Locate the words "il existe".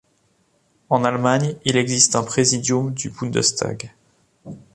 1.63-2.15